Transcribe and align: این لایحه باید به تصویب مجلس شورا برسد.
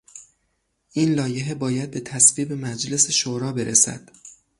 این 0.91 1.13
لایحه 1.13 1.55
باید 1.55 1.91
به 1.91 1.99
تصویب 1.99 2.53
مجلس 2.53 3.11
شورا 3.11 3.51
برسد. 3.53 4.11